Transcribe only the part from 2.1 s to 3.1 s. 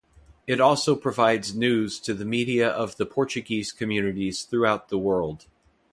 the media of the